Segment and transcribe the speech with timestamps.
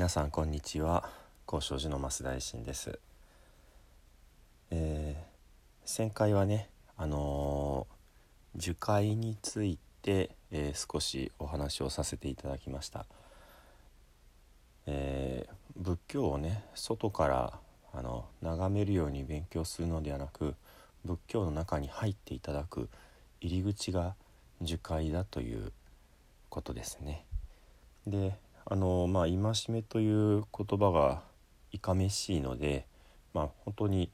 [0.00, 1.10] 皆さんこんにちは。
[1.44, 2.98] 高尚寺の増大臣です、
[4.70, 5.22] えー
[5.84, 13.04] 先回はねあのー樹海について、えー少しお話をさせていただきました、
[14.86, 17.58] え仏教をね外から
[17.92, 20.54] あの眺めるように勉強するのではなく
[21.04, 22.88] 仏教の中に入っていただく
[23.42, 24.14] 入り口が
[24.62, 25.72] 樹海だという
[26.48, 27.26] ことですね。
[28.06, 28.34] で
[28.66, 29.38] あのまあ戒
[29.68, 31.22] めという言葉が
[31.72, 32.86] いかめしいので
[33.34, 34.10] まあ本当に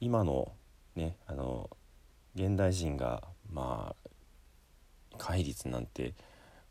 [0.00, 0.52] 今の
[0.96, 1.70] ねあの
[2.34, 4.10] 現代人がまあ
[5.18, 6.14] 戒律なんて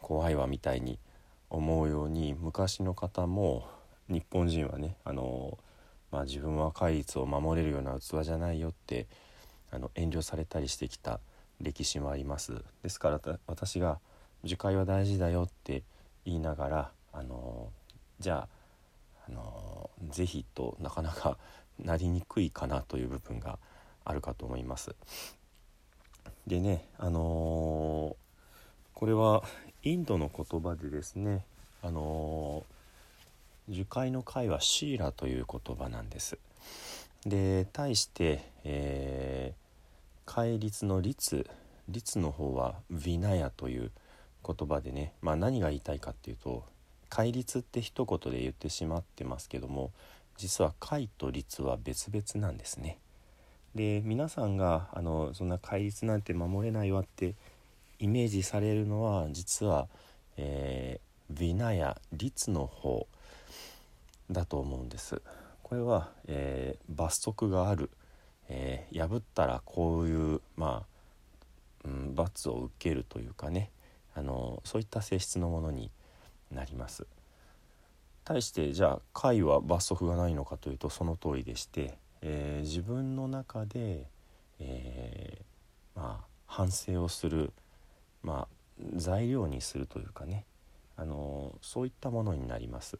[0.00, 0.98] 怖いわみたいに
[1.50, 3.68] 思うように昔の方も
[4.08, 5.58] 日本人はねあの、
[6.10, 9.06] まあ、自分は戒律を守れるような器じゃないよって
[9.70, 11.20] あの遠慮されたりしてきた
[11.60, 12.64] 歴史もあります。
[12.82, 14.00] ですから私が
[14.44, 15.84] 「樹海は大事だよ」って
[16.24, 17.70] 言いながらあの
[18.18, 18.48] じゃ
[19.26, 21.38] ああの是非となかなか
[21.78, 23.58] なりにくいかなという部分が
[24.04, 24.94] あるかと思います。
[26.46, 28.16] でねあの
[28.94, 29.42] これは
[29.82, 31.44] インドの言葉でですね
[31.82, 32.64] あの
[33.68, 36.38] 樹海の海はシーラという言葉なんです。
[37.24, 39.62] で対して、えー
[40.24, 41.46] 戒律の律
[41.88, 43.90] 律の方はヴィナヤという
[44.46, 46.64] 言葉でね、まあ、何が言いたいかっていうと
[47.12, 49.92] 戒律って一言で言ってしまってますけども
[50.38, 52.96] 実は戒と律は別々なんですね。
[53.74, 57.34] で皆さんがあのそんな戒律なんて守れないわって
[57.98, 59.88] イメージされるのは実は、
[60.38, 63.06] えー、ヴィナヤ律の方
[64.30, 65.20] だと思うんです。
[65.62, 67.90] これは、えー罰則がある、
[68.48, 70.86] えー破ったらこういうま
[71.84, 73.70] あ、うん、罰を受けるというかね
[74.14, 75.90] あのそういった性質のものに
[76.54, 77.06] なります。
[78.24, 84.06] 対してじゃあ戒は罰則がないのかというとその通りでして、えー自分の中で、
[84.60, 87.52] えーまあ、反省をする、
[88.22, 90.44] まあ、材料にするというかね
[90.96, 92.98] あのそういったものになります。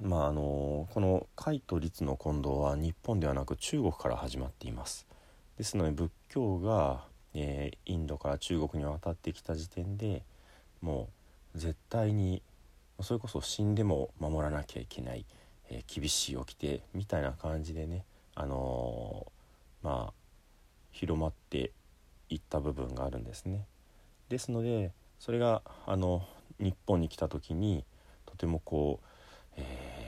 [0.00, 5.06] まああのこの戒と律の混同は日本ではなく中国から始まっています。
[5.56, 10.22] ですので仏教が、えーインドから中国に渡ってきた時点で
[10.80, 11.13] もう
[11.54, 12.42] 絶対に
[13.00, 15.24] それこそ死んでも守らなきゃいけない、
[15.70, 18.04] えー厳しい掟みたいな感じでね、
[18.34, 20.12] あのーまあ
[20.92, 21.72] 広まって
[22.30, 23.66] いった部分があるんですね。
[24.28, 26.26] ですのでそれがあの
[26.60, 27.84] 日本に来た時に
[28.26, 29.06] とてもこう、
[29.56, 30.04] えー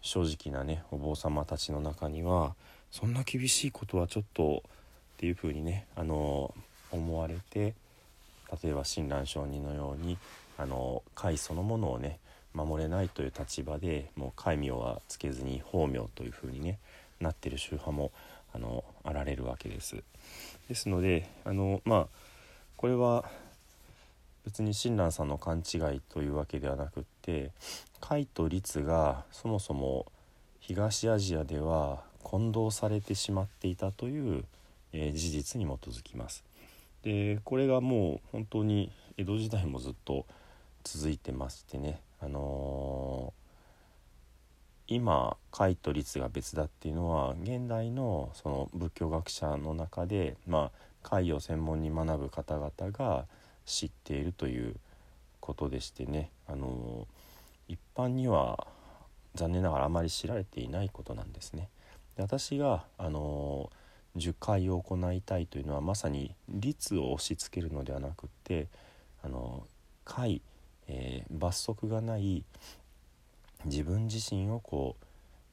[0.00, 2.54] 正直なねお坊様たちの中には
[2.90, 4.70] そんな厳しいことはちょっとっ
[5.18, 6.54] ていうふうにねあの
[6.92, 7.74] 思われて
[8.62, 10.16] 例えば親鸞上人のように
[10.58, 12.18] あの戒そのものをね
[12.52, 16.78] 守れないという立場でもう戒名はつけずに法名というふうにね
[17.20, 18.10] なってる宗派も
[18.52, 20.02] あのあられるわけです。
[20.68, 22.06] ですのであのまあ
[22.76, 23.30] これは
[24.44, 27.52] 別に親鸞さんの勘違いというわけではなくって
[28.00, 30.06] 戒と律がそもそも
[30.60, 34.44] 東アジアでは混同されてしまっていたという、
[34.92, 36.44] えー事実に基づきます。
[37.02, 40.26] でこれがもう本当に江戸時代もずっと
[40.90, 43.38] 続いてましてね、あのー
[44.90, 53.26] 今戒と律が別だっていうのは現代のその仏教学者の中で、まあ、戒を専門に学ぶ方々が
[53.66, 54.76] 知っているという
[55.40, 58.66] ことでしてね、あのー一般には
[59.34, 61.68] 残念ながらあまり知られていないことなんですね。
[62.16, 63.78] で私が、あのー
[64.16, 68.68] 受戒を行いたいというのはまさに律を押し付けるのではなくって
[69.22, 69.66] あの
[70.06, 70.40] 戒、
[70.88, 72.44] えー罰則がない
[73.64, 74.96] 自分自身をこ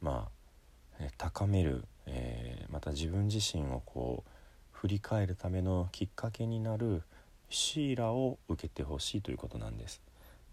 [0.02, 0.30] うま
[1.00, 4.30] あ高める、えーまた自分自身をこう
[4.72, 7.04] 振り返るためのきっかけになる
[7.50, 10.02] シーラを受けてほしいということなんです。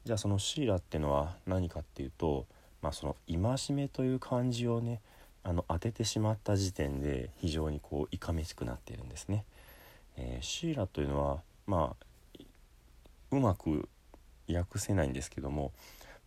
[0.04, 2.46] じゃあそのシーラってのは何かっていうと、
[2.80, 5.00] まあ、その戒めという漢字をね
[5.44, 9.44] あの当ててしまった時点で非常にこういかめしくなっているんですね。
[10.16, 12.42] えーシーラというのはまあ
[13.30, 13.88] うまく
[14.48, 15.72] 訳せないんですけども、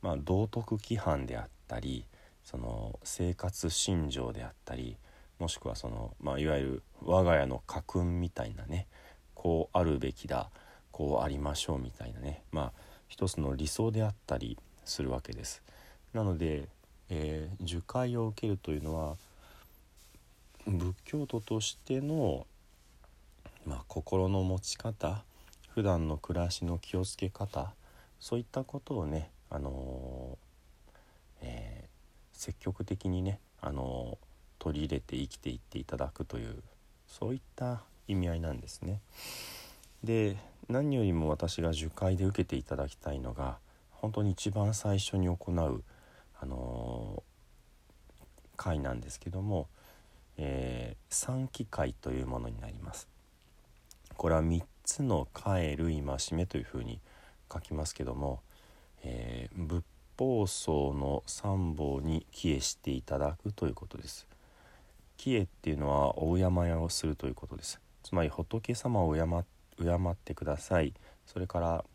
[0.01, 2.05] まあ、道徳規範であったり
[2.43, 4.97] その生活信条であったり
[5.39, 8.87] もしくはその、まあ、いわゆる我が家の家訓みたいなね
[9.33, 10.49] こうあるべきだ
[10.91, 12.71] こうありましょうみたいなねまあ
[13.07, 15.61] 一つの理想であったりするわけです。
[16.13, 16.67] なので、
[17.09, 19.15] えー受戒を受けるというのは
[20.67, 22.47] 仏教徒としての、
[23.65, 25.23] まあ、心の持ち方
[25.69, 27.73] 普段の暮らしの気をつけ方
[28.19, 30.45] そういったことをね、あのー
[32.35, 34.17] 積極的にねあの
[34.59, 36.61] 取り入れて生きていっていただくという
[37.07, 39.01] そういった意味合いなんですね。
[40.03, 40.37] で
[40.69, 43.57] 何よりも私が受会で受けていただきたいのが
[43.89, 45.83] 本当に一番最初に行う、
[46.39, 47.23] あの
[48.57, 49.67] 会なんですけども、
[50.37, 53.07] えー、三期会というものになります。
[54.17, 56.03] これは3つの帰る戒
[56.33, 56.99] めというふうに
[57.51, 58.41] 書きますけども、
[59.03, 59.83] えー、仏
[60.17, 64.27] 法僧の三宝に帰依していただくということです。
[65.17, 67.79] 帰依っていうのはお敬いをするということです。
[68.03, 70.93] つまり仏様を敬ってください。
[71.25, 71.85] それから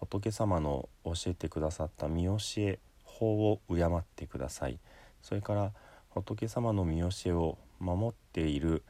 [0.00, 4.78] 仏様の教えてくださった見教え法を敬ってください。
[5.22, 5.72] それから
[6.08, 8.82] 仏様の見教えを守っている、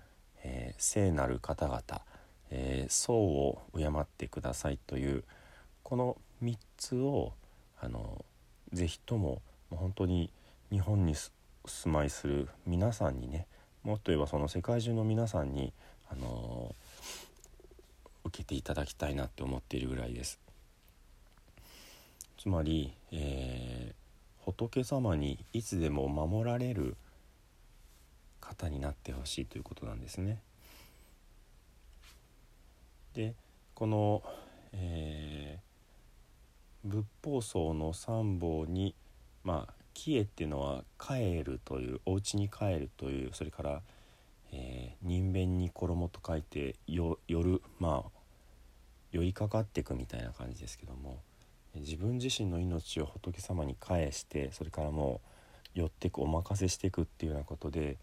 [0.42, 1.82] えー、聖なる方々、
[2.50, 5.24] えー、僧を敬ってくださいという
[5.90, 7.32] この3つを
[7.80, 8.24] あの
[8.72, 10.30] ぜひとも本当に
[10.70, 11.32] 日本に住
[11.86, 13.48] まいする皆さんにね
[13.82, 15.72] もっと言えばその世界中の皆さんに
[16.08, 16.76] あの
[18.22, 20.38] 受けていただきたいなって思っているぐらいです。
[22.38, 26.96] つまり、えー、仏様にいつでも守られる
[28.40, 30.40] 方になってほしいということなんですね。
[33.14, 33.34] で
[33.74, 34.22] この、
[34.72, 35.69] えー、
[36.84, 38.94] 仏法僧の三宝に
[39.44, 43.82] まあ帰依っていうのは帰るというお家に帰るというそれから、
[44.52, 48.10] えー、人弁に衣と書いてよ夜まあ
[49.12, 51.18] 寄りかかっていくみたいな感じですけども
[51.74, 55.20] 自分自身の命を仏様に返してそれからも
[55.76, 57.96] う寄ってくお任せしていくっていうようなことで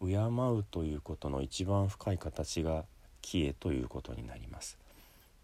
[0.00, 2.84] 敬うということの一番深い形が
[3.20, 4.78] 帰依ということになります。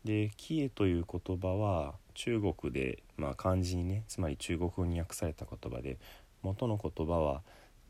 [0.04, 5.98] で帰依という言葉は中国で、まあ、漢字にねつまり中国語に訳された言葉で
[6.42, 7.42] 元の言葉は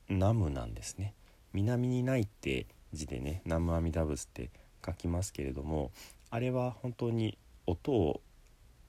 [0.08, 1.14] 南無なんですね。
[1.52, 4.50] 南にないって字でね南無阿弥陀仏って
[4.84, 5.92] 書きますけれども
[6.30, 8.20] あれは本当に音を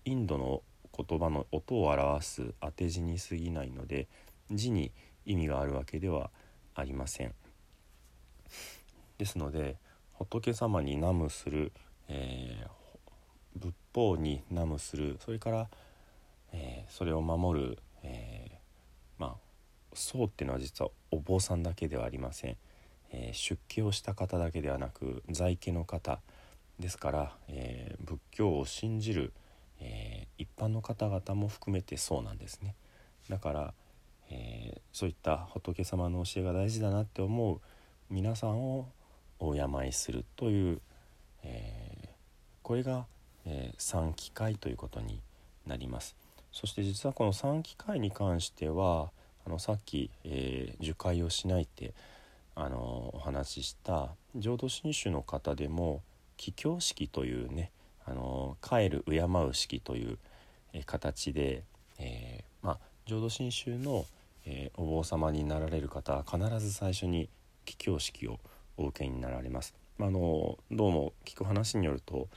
[0.04, 0.62] インドの
[0.98, 4.08] 言葉の音を表す当て字に過ぎないので
[4.52, 4.92] 字に
[5.26, 6.30] 意味があるわけでは
[6.74, 7.34] ありません。
[9.18, 9.78] ですので
[10.14, 11.72] 仏様に南無する、
[12.08, 15.18] えー、仏法に南無する。
[15.24, 15.70] それから、
[16.52, 18.56] えー、それを守る、えー、
[19.18, 19.36] まあ
[19.94, 22.58] 僧っていうのは実はお坊さんだけではありません、
[23.12, 26.20] え出家をした方だけではなく在家の方。
[26.78, 29.32] ですから、え仏教を信じる、
[29.80, 32.76] え一般の方々も含めてそうなんですね。
[33.30, 33.74] だから、
[34.30, 37.62] えそういった仏様の教えが大事だなって思う
[38.10, 38.90] 皆さんを
[39.40, 40.82] お敬いするという、
[41.44, 42.08] えー、
[42.62, 43.06] これが、
[43.46, 45.22] えー、三機会ということに
[45.66, 46.16] なります
[46.52, 49.12] そして実はこの三機会に関しては
[49.46, 51.94] あのさっき、えー、受会をしないって
[52.56, 56.02] あのお話しした浄土真宗の方でも
[56.38, 57.72] 帰郷式というね
[58.06, 60.18] あの帰る敬う式という、
[60.74, 61.64] え形で、
[61.98, 64.06] えー、まあ、浄土真宗の、
[64.46, 67.30] えお坊様になられる方は必ず最初に
[67.66, 68.40] 帰郷式を
[68.78, 69.74] お受けになられます。
[69.98, 72.28] まあのどうも聞く話によると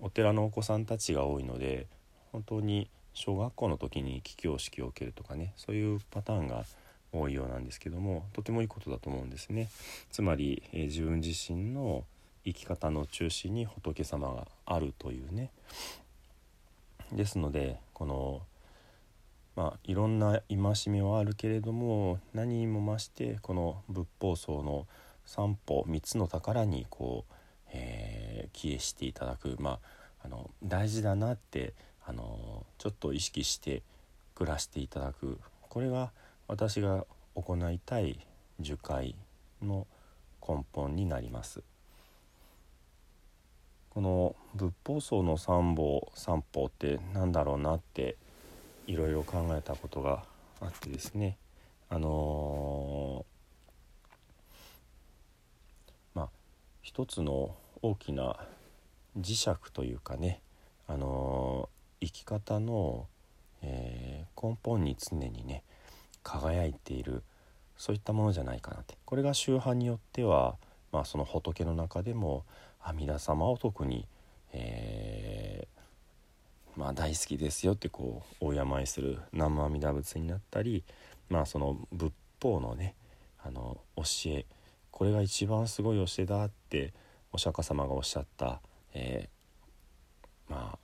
[0.00, 1.86] お寺のお子さんたちが多いので
[2.32, 6.64] 本当に小学校の時に帰郷式を受けるとかねそういうパターンが
[7.12, 9.68] 多いようなんですけどもとてもいいことだと思うんですね。
[10.10, 12.04] つまり、えー、自分自身の
[12.44, 15.50] 生き方の中心に仏様があるというね
[17.12, 18.42] ですのでこの
[19.56, 24.86] まあいろんな戒めはあるけれども何にも増してこの仏法僧の
[25.24, 27.34] 三歩3つの宝にこう、
[27.72, 28.15] えー、
[28.56, 29.78] 帰依していただく、まあ、
[30.24, 33.82] あの大事だなってあのちょっと意識して
[34.34, 36.10] 暮らしていただくこれが
[36.48, 38.18] 私が行いたい
[38.58, 39.14] 受会
[39.62, 39.86] の
[40.46, 41.62] 根本になります。
[43.90, 48.16] この仏法僧の三宝三宝って何だろうなって
[48.86, 50.24] いろいろ考えたことが
[50.60, 51.38] あってですね
[51.88, 53.36] あのー
[56.86, 57.50] 一つの
[57.82, 58.36] 大きな
[59.18, 60.40] 磁石というかね、
[60.86, 61.68] あの
[62.00, 63.06] 生き方の、
[63.62, 65.62] えー、根本に常にね
[66.22, 67.22] 輝いている
[67.76, 68.96] そういったものじゃないかなって。
[69.04, 70.56] これが宗派によっては、
[70.92, 72.44] まあ、その仏の中でも
[72.82, 74.06] 阿弥陀様を特に、
[74.52, 80.84] えー、まあ、大好きですよってこうお敬いする南無阿弥陀仏になったり、
[81.28, 82.94] まあ、その仏法のね
[83.42, 84.46] あの教え
[84.90, 86.94] これが一番すごい教えだって
[87.36, 88.62] お釈迦様がおっしゃった、
[88.94, 90.78] えー、まあ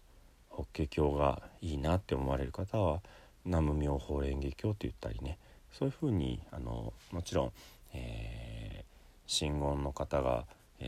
[0.51, 3.01] 法華経がいいなって思われる方は
[3.47, 5.39] 南無妙法蓮華経と言ったりね
[5.73, 7.53] そういうふうにあのもちろん、
[7.95, 8.85] えー、
[9.27, 10.45] 真言の方が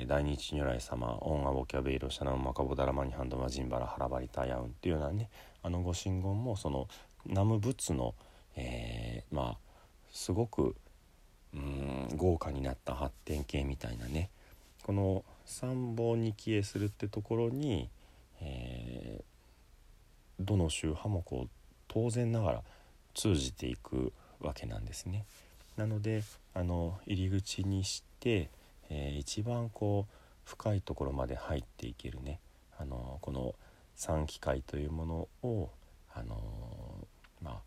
[0.07, 5.31] 大日如来様オンアボキャベイロシャナウマカボダラマニハンドマジンバラハラバリタヤウンっていうようなね
[5.63, 6.89] あのご神言もその
[7.25, 8.15] 南無仏の、
[8.57, 9.57] えー、まあ
[10.13, 10.77] すごく
[11.55, 14.29] うん豪華になった発展系みたいなね
[14.83, 17.89] この三本に帰依するってところに、
[18.41, 21.49] えー、どの宗派もこう
[21.89, 22.63] 当然ながら
[23.15, 25.25] 通じていくわけなんですね。
[25.77, 26.23] なので
[26.55, 28.49] あの入り口にして、
[28.91, 32.39] えー、一番こう深いところまで入っていけるね
[32.79, 33.55] あのこの
[33.97, 35.07] 三機会というも
[35.43, 35.71] のを
[36.15, 36.37] あの
[37.43, 37.61] まあ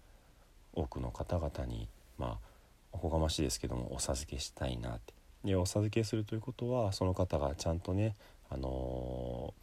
[0.73, 2.47] 多くの方々にまあ
[2.91, 5.13] おこがましいですけどもお授けしたいなって
[5.45, 8.15] お授けするということはその方がちゃんとね
[8.49, 9.53] あの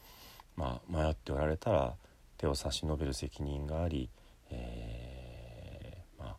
[0.57, 1.95] まあ迷っておられたら
[2.39, 4.09] 手を差し伸べる責任があり、
[4.51, 6.37] えー、まあ、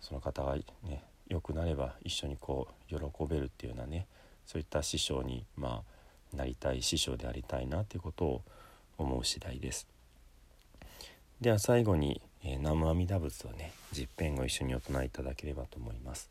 [0.00, 4.06] その方がね良くなれば一緒にこう喜べるっていうようなね
[4.46, 5.82] そういった師匠にま
[6.32, 8.42] あなりたい師匠でありたいなっていうことを
[8.98, 9.86] 思う次第です。
[11.40, 16.30] では最後に、えー、南無阿弥陀仏をね十遍を一緒にお唱えいただければと思います。